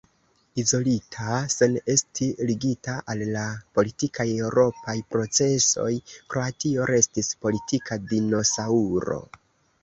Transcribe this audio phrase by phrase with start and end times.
[0.61, 3.43] Izolita, sen esti ligita al la
[3.79, 5.91] politikaj eŭropaj procesoj,
[6.33, 9.21] Kroatio restis politika dinosaŭro.